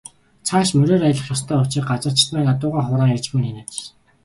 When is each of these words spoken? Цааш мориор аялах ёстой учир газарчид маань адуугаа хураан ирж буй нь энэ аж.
Цааш 0.47 0.69
мориор 0.77 1.01
аялах 1.07 1.27
ёстой 1.35 1.57
учир 1.63 1.83
газарчид 1.91 2.29
маань 2.33 2.51
адуугаа 2.53 2.83
хураан 2.87 3.11
ирж 3.15 3.25
буй 3.31 3.41
нь 3.41 3.49
энэ 3.51 3.63
аж. 3.67 3.77